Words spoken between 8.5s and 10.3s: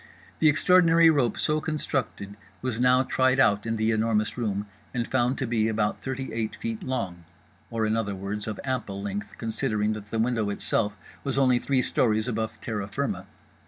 ample length, considering that the